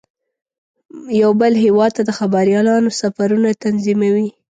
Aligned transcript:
یو 1.21 1.31
بل 1.41 1.53
هیواد 1.63 1.91
ته 1.97 2.01
د 2.05 2.11
خبریالانو 2.19 2.89
سفرونه 3.01 3.49
تنظیموي. 3.63 4.27